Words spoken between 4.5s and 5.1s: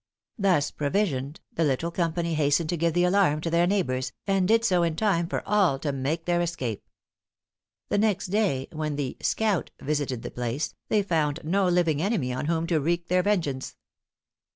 so in